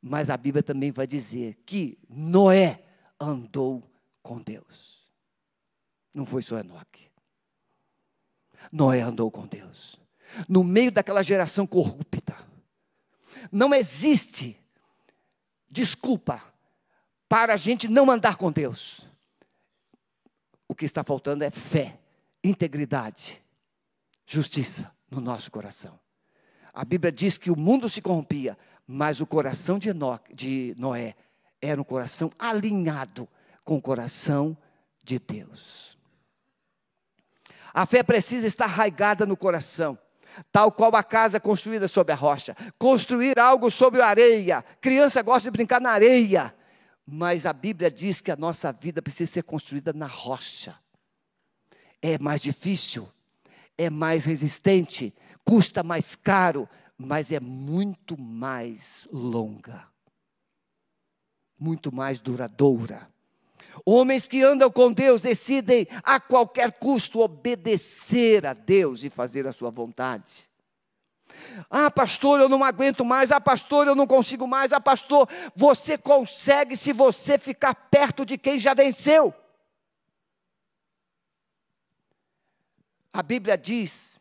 [0.00, 2.83] Mas a Bíblia também vai dizer que Noé
[3.24, 3.82] andou
[4.22, 5.04] com Deus.
[6.12, 7.10] Não foi só Enoque.
[8.70, 9.98] Noé andou com Deus.
[10.48, 12.36] No meio daquela geração corrupta.
[13.50, 14.58] Não existe
[15.68, 16.42] desculpa
[17.28, 19.08] para a gente não andar com Deus.
[20.68, 21.98] O que está faltando é fé,
[22.42, 23.42] integridade,
[24.26, 25.98] justiça no nosso coração.
[26.72, 28.56] A Bíblia diz que o mundo se corrompia,
[28.86, 31.14] mas o coração de, Enoque, de Noé
[31.64, 33.28] era um coração alinhado
[33.64, 34.56] com o coração
[35.02, 35.98] de Deus.
[37.72, 39.98] A fé precisa estar arraigada no coração,
[40.52, 42.56] tal qual a casa construída sobre a rocha.
[42.78, 44.62] Construir algo sobre a areia.
[44.80, 46.54] Criança gosta de brincar na areia,
[47.06, 50.78] mas a Bíblia diz que a nossa vida precisa ser construída na rocha.
[52.00, 53.08] É mais difícil,
[53.76, 59.93] é mais resistente, custa mais caro, mas é muito mais longa
[61.64, 63.08] muito mais duradoura.
[63.86, 69.52] Homens que andam com Deus decidem a qualquer custo obedecer a Deus e fazer a
[69.52, 70.48] sua vontade.
[71.68, 73.32] Ah, pastor, eu não aguento mais.
[73.32, 74.72] Ah, pastor, eu não consigo mais.
[74.72, 79.34] Ah, pastor, você consegue se você ficar perto de quem já venceu.
[83.12, 84.20] A Bíblia diz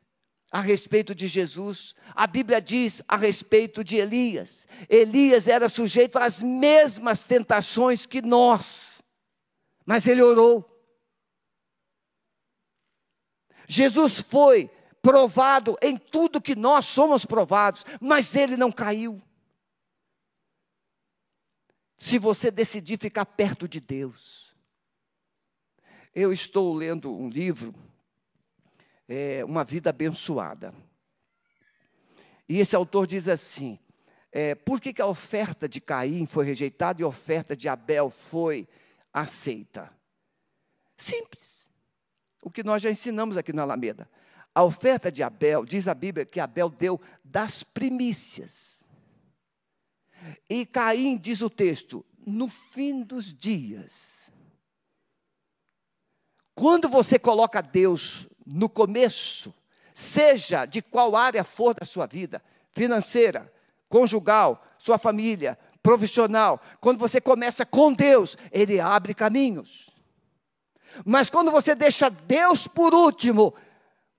[0.53, 1.95] a respeito de Jesus.
[2.13, 4.67] A Bíblia diz a respeito de Elias.
[4.87, 9.01] Elias era sujeito às mesmas tentações que nós,
[9.83, 10.69] mas ele orou.
[13.67, 14.69] Jesus foi
[15.01, 19.19] provado em tudo que nós somos provados, mas ele não caiu.
[21.97, 24.53] Se você decidir ficar perto de Deus.
[26.13, 27.73] Eu estou lendo um livro
[29.07, 30.73] é, uma vida abençoada.
[32.47, 33.79] E esse autor diz assim:
[34.31, 38.09] é, por que, que a oferta de Caim foi rejeitada e a oferta de Abel
[38.09, 38.67] foi
[39.13, 39.91] aceita?
[40.97, 41.69] Simples.
[42.43, 44.09] O que nós já ensinamos aqui na Alameda.
[44.55, 48.85] A oferta de Abel, diz a Bíblia que Abel deu das primícias.
[50.49, 54.31] E Caim, diz o texto, no fim dos dias.
[56.55, 59.53] Quando você coloca Deus no começo,
[59.93, 62.41] seja de qual área for da sua vida,
[62.71, 63.51] financeira,
[63.89, 69.93] conjugal, sua família, profissional, quando você começa com Deus, Ele abre caminhos.
[71.05, 73.53] Mas quando você deixa Deus por último,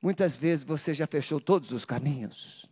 [0.03, 2.67] muitas vezes você já fechou todos os caminhos.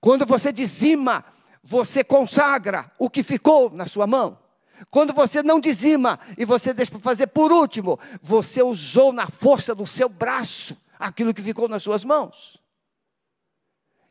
[0.00, 1.24] Quando você dizima,
[1.62, 4.38] você consagra o que ficou na sua mão.
[4.90, 9.74] Quando você não dizima e você deixa para fazer por último, você usou na força
[9.74, 12.60] do seu braço aquilo que ficou nas suas mãos.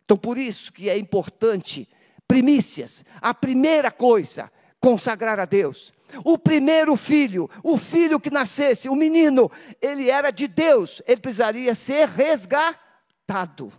[0.05, 1.87] Então, por isso que é importante
[2.27, 3.05] primícias.
[3.21, 5.93] A primeira coisa, consagrar a Deus.
[6.23, 9.51] O primeiro filho, o filho que nascesse, o menino,
[9.81, 13.73] ele era de Deus, ele precisaria ser resgatado.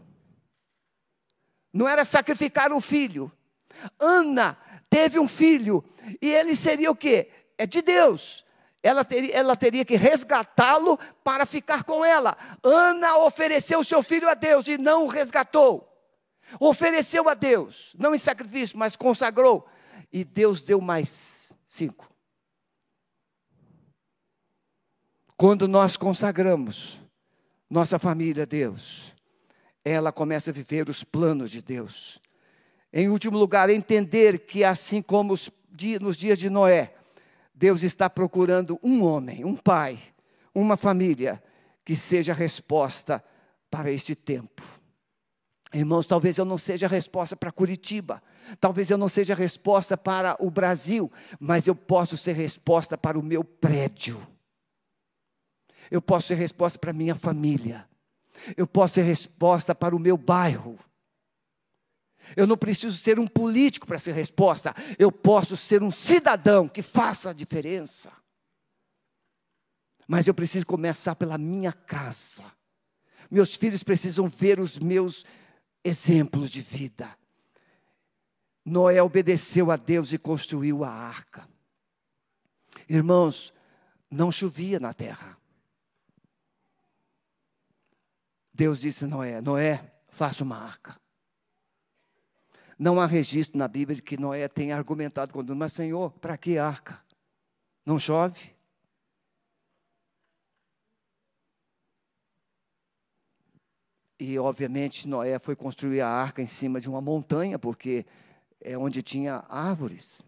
[1.72, 3.30] Não era sacrificar o filho.
[3.98, 4.56] Ana
[4.94, 5.84] teve um filho
[6.22, 7.28] e ele seria o quê?
[7.58, 8.44] É de Deus.
[8.80, 12.38] Ela teria, ela teria que resgatá-lo para ficar com ela.
[12.62, 15.90] Ana ofereceu seu filho a Deus e não o resgatou.
[16.60, 19.66] Ofereceu a Deus, não em sacrifício, mas consagrou.
[20.12, 22.08] E Deus deu mais cinco.
[25.36, 27.00] Quando nós consagramos
[27.68, 29.12] nossa família a Deus,
[29.84, 32.20] ela começa a viver os planos de Deus.
[32.96, 35.34] Em último lugar, entender que assim como
[36.00, 36.94] nos dias de Noé,
[37.52, 39.98] Deus está procurando um homem, um pai,
[40.54, 41.42] uma família
[41.84, 43.22] que seja resposta
[43.68, 44.62] para este tempo.
[45.72, 48.22] Irmãos, talvez eu não seja a resposta para Curitiba,
[48.60, 53.18] talvez eu não seja a resposta para o Brasil, mas eu posso ser resposta para
[53.18, 54.24] o meu prédio.
[55.90, 57.88] Eu posso ser resposta para a minha família.
[58.56, 60.78] Eu posso ser resposta para o meu bairro.
[62.36, 64.74] Eu não preciso ser um político para ser resposta.
[64.98, 68.12] Eu posso ser um cidadão que faça a diferença.
[70.06, 72.44] Mas eu preciso começar pela minha casa.
[73.30, 75.24] Meus filhos precisam ver os meus
[75.82, 77.16] exemplos de vida.
[78.64, 81.46] Noé obedeceu a Deus e construiu a arca.
[82.88, 83.52] Irmãos,
[84.10, 85.36] não chovia na terra.
[88.52, 90.98] Deus disse a Noé: Noé, faça uma arca.
[92.78, 96.36] Não há registro na Bíblia de que Noé tenha argumentado com Deus, mas Senhor, para
[96.36, 97.02] que arca?
[97.86, 98.54] Não chove?
[104.18, 108.06] E, obviamente, Noé foi construir a arca em cima de uma montanha, porque
[108.60, 110.22] é onde tinha árvores.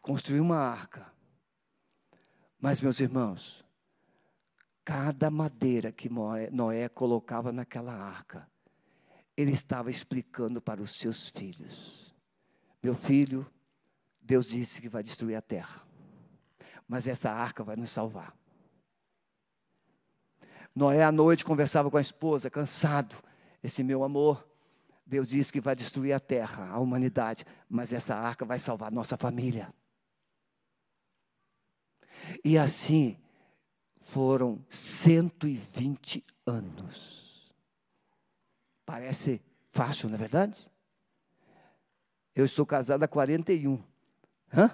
[0.00, 1.12] Construiu uma arca.
[2.58, 3.64] Mas, meus irmãos,
[4.84, 8.50] cada madeira que Noé colocava naquela arca,
[9.36, 12.14] ele estava explicando para os seus filhos:
[12.82, 13.46] Meu filho,
[14.20, 15.86] Deus disse que vai destruir a terra,
[16.86, 18.36] mas essa arca vai nos salvar.
[20.74, 23.16] Noé à noite conversava com a esposa, cansado.
[23.62, 24.46] Esse meu amor,
[25.06, 29.16] Deus disse que vai destruir a terra, a humanidade, mas essa arca vai salvar nossa
[29.16, 29.72] família.
[32.44, 33.18] E assim
[33.98, 37.21] foram 120 anos.
[38.84, 40.70] Parece fácil, não é verdade?
[42.34, 43.82] Eu estou casado há 41.
[44.54, 44.70] Hã?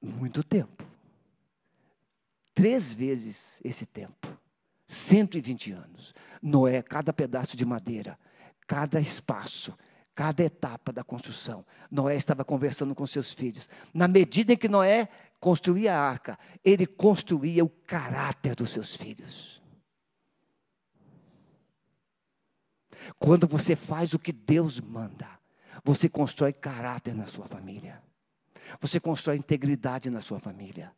[0.00, 0.84] Muito tempo.
[2.54, 4.38] Três vezes esse tempo.
[4.86, 6.14] 120 anos.
[6.42, 8.18] Noé, cada pedaço de madeira,
[8.66, 9.76] cada espaço,
[10.14, 11.64] cada etapa da construção.
[11.90, 13.68] Noé estava conversando com seus filhos.
[13.94, 15.08] Na medida em que Noé
[15.38, 19.62] construía a arca, ele construía o caráter dos seus filhos.
[23.18, 25.28] Quando você faz o que Deus manda,
[25.84, 28.02] você constrói caráter na sua família.
[28.80, 30.92] Você constrói integridade na sua família.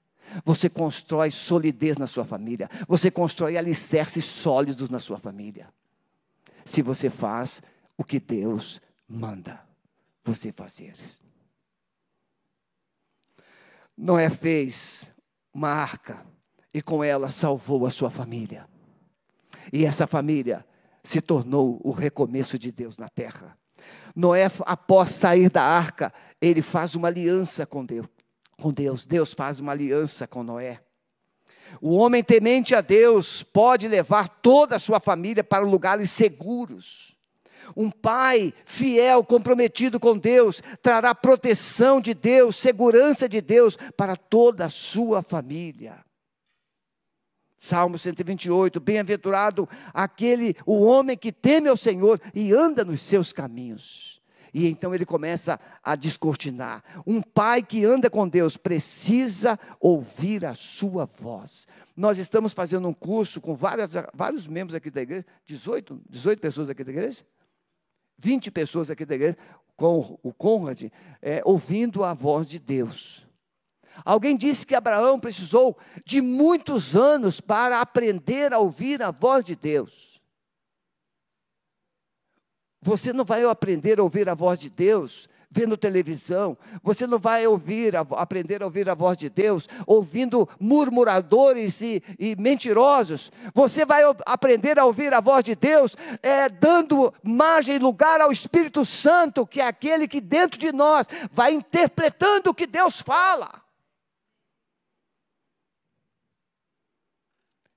[0.45, 2.69] Você constrói solidez na sua família.
[2.89, 5.69] Você constrói alicerces sólidos na sua família.
[6.65, 7.63] Se você faz
[7.97, 9.61] o que Deus manda
[10.25, 10.95] você fazer.
[13.97, 15.11] Noé fez
[15.53, 16.25] uma arca
[16.73, 18.69] e com ela salvou a sua família.
[19.73, 20.65] E essa família
[21.03, 23.57] se tornou o recomeço de Deus na terra.
[24.15, 28.07] Noé, após sair da arca, ele faz uma aliança com Deus.
[28.61, 30.81] Com Deus, Deus faz uma aliança com Noé.
[31.81, 37.17] O homem temente a Deus pode levar toda a sua família para lugares seguros.
[37.77, 44.67] Um pai fiel, comprometido com Deus, trará proteção de Deus, segurança de Deus para toda
[44.67, 46.05] a sua família.
[47.63, 54.21] Salmo 128, bem-aventurado aquele, o homem que teme ao Senhor e anda nos seus caminhos.
[54.53, 56.83] E então ele começa a descortinar.
[57.07, 61.69] Um pai que anda com Deus precisa ouvir a sua voz.
[61.97, 66.69] Nós estamos fazendo um curso com várias, vários membros aqui da igreja, 18, 18 pessoas
[66.69, 67.25] aqui da igreja.
[68.19, 69.39] 20 pessoas aqui da igreja,
[69.77, 70.91] com o Conrad,
[71.23, 73.25] é, ouvindo a voz de Deus.
[74.05, 79.55] Alguém disse que Abraão precisou de muitos anos para aprender a ouvir a voz de
[79.55, 80.21] Deus.
[82.81, 86.57] Você não vai aprender a ouvir a voz de Deus vendo televisão.
[86.83, 92.35] Você não vai ouvir, aprender a ouvir a voz de Deus ouvindo murmuradores e, e
[92.37, 93.31] mentirosos.
[93.55, 98.33] Você vai aprender a ouvir a voz de Deus é, dando margem e lugar ao
[98.33, 103.62] Espírito Santo, que é aquele que dentro de nós vai interpretando o que Deus fala.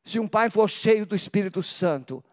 [0.06, 2.24] Se um pai for cheio do Espírito Santo,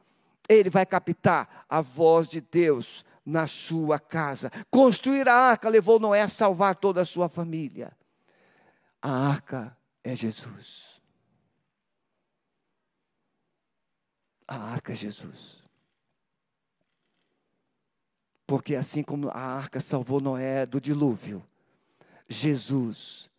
[0.47, 4.51] ele vai captar a voz de Deus na sua casa.
[4.71, 7.97] Construir a arca levou Noé a salvar toda a sua família.
[9.01, 11.01] A arca é Jesus.
[14.47, 15.63] A arca é Jesus.
[18.47, 21.43] Porque assim como a arca salvou Noé do dilúvio,
[22.29, 23.31] Jesus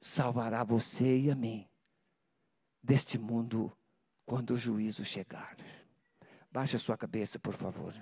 [0.00, 1.68] salvará você e a mim
[2.82, 3.72] deste mundo
[4.26, 5.56] quando o juízo chegar.
[6.50, 7.94] Baixe a sua cabeça, por favor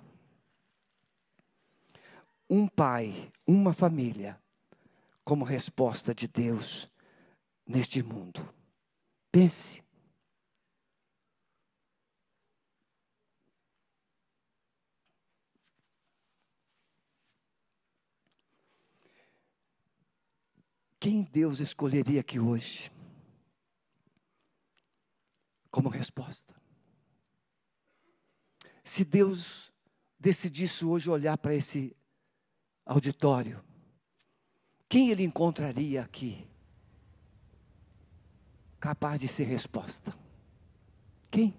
[2.49, 4.41] um pai, uma família,
[5.25, 6.89] como resposta de Deus
[7.67, 8.49] neste mundo.
[9.33, 9.85] Pense.
[21.01, 22.91] Quem Deus escolheria aqui hoje
[25.77, 26.55] como resposta?
[28.83, 29.71] Se Deus
[30.19, 31.95] decidisse hoje olhar para esse
[32.87, 33.63] auditório,
[34.89, 36.49] quem ele encontraria aqui
[38.81, 40.17] capaz de ser resposta?
[41.31, 41.55] Quem?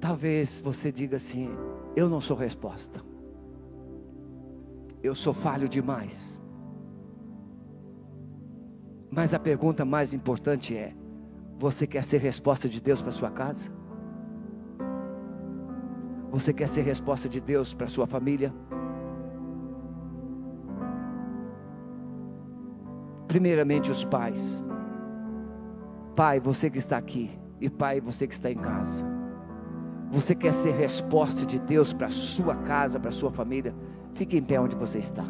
[0.00, 1.50] Talvez você diga assim:
[1.94, 3.04] eu não sou resposta.
[5.02, 6.40] Eu sou falho demais.
[9.10, 10.94] Mas a pergunta mais importante é:
[11.58, 13.70] você quer ser resposta de Deus para sua casa?
[16.30, 18.52] Você quer ser resposta de Deus para sua família?
[23.26, 24.64] Primeiramente, os pais.
[26.14, 27.30] Pai, você que está aqui,
[27.60, 29.06] e pai, você que está em casa.
[30.10, 33.74] Você quer ser resposta de Deus para sua casa, para sua família?
[34.14, 35.24] Fique em pé onde você está.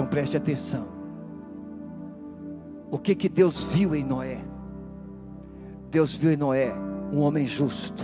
[0.00, 0.88] Então preste atenção.
[2.90, 4.38] O que que Deus viu em Noé?
[5.90, 6.72] Deus viu em Noé
[7.12, 8.02] um homem justo.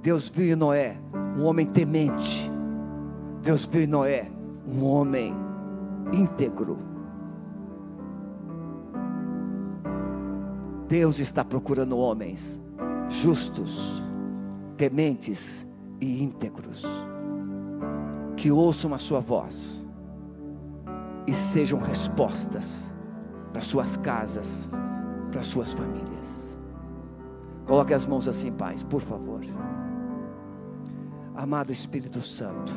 [0.00, 0.96] Deus viu em Noé
[1.36, 2.48] um homem temente.
[3.42, 4.30] Deus viu em Noé
[4.64, 5.34] um homem
[6.12, 6.78] íntegro.
[10.86, 12.62] Deus está procurando homens
[13.08, 14.00] justos,
[14.76, 15.66] tementes
[16.00, 16.84] e íntegros,
[18.36, 19.83] que ouçam a sua voz
[21.26, 22.92] e sejam respostas
[23.52, 24.68] para suas casas,
[25.30, 26.58] para suas famílias.
[27.66, 29.40] Coloque as mãos assim, paz, por favor.
[31.34, 32.72] Amado Espírito Santo,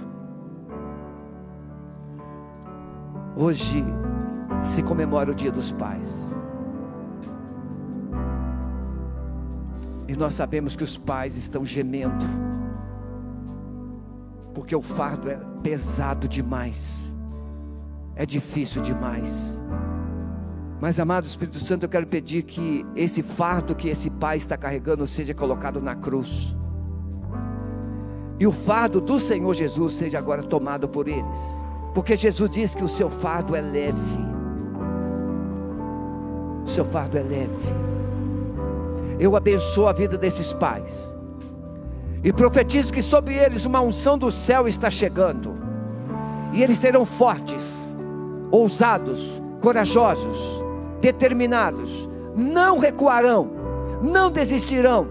[3.35, 3.83] hoje
[4.63, 6.33] se comemora o Dia dos Pais.
[10.07, 12.25] E nós sabemos que os pais estão gemendo,
[14.53, 17.13] porque o fardo é pesado demais,
[18.17, 19.61] é difícil demais.
[20.81, 25.05] Mas, amado Espírito Santo, eu quero pedir que esse fardo que esse pai está carregando
[25.07, 26.55] seja colocado na cruz.
[28.39, 31.65] E o fardo do Senhor Jesus seja agora tomado por eles.
[31.93, 34.19] Porque Jesus diz que o seu fardo é leve.
[36.63, 37.73] O seu fardo é leve.
[39.19, 41.15] Eu abençoo a vida desses pais.
[42.23, 45.55] E profetizo que sobre eles uma unção do céu está chegando.
[46.53, 47.96] E eles serão fortes,
[48.51, 50.63] ousados, corajosos
[51.01, 53.49] determinados, não recuarão,
[54.01, 55.07] não desistirão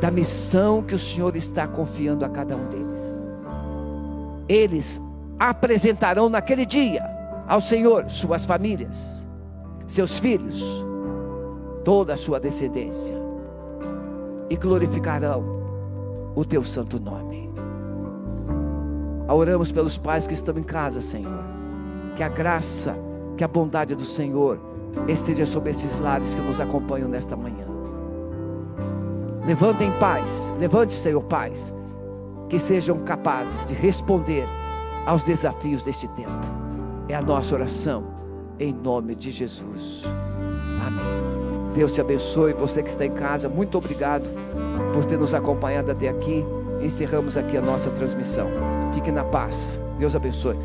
[0.00, 3.24] da missão que o Senhor está confiando a cada um deles.
[4.48, 5.00] Eles
[5.38, 7.04] apresentarão naquele dia
[7.46, 9.26] ao Senhor suas famílias,
[9.86, 10.84] seus filhos,
[11.84, 13.14] toda a sua descendência,
[14.50, 15.44] e glorificarão
[16.34, 17.51] o teu santo nome.
[19.34, 21.44] Oramos pelos pais que estão em casa, Senhor,
[22.16, 22.96] que a graça
[23.36, 24.60] que a bondade do Senhor
[25.08, 27.66] esteja sobre esses lares que nos acompanham nesta manhã.
[29.46, 31.72] Levantem paz, levante, Senhor, paz,
[32.48, 34.46] que sejam capazes de responder
[35.06, 36.30] aos desafios deste tempo.
[37.08, 38.06] É a nossa oração,
[38.60, 40.04] em nome de Jesus.
[40.86, 41.72] Amém.
[41.74, 44.28] Deus te abençoe, você que está em casa, muito obrigado
[44.92, 46.44] por ter nos acompanhado até aqui.
[46.82, 48.81] encerramos aqui a nossa transmissão.
[48.92, 49.80] Fique na paz.
[49.98, 50.56] Deus abençoe.